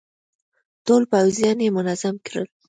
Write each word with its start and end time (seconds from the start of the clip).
ټول 0.85 1.03
پوځيان 1.11 1.57
يې 1.65 1.69
منظم 1.77 2.15
کړل. 2.27 2.45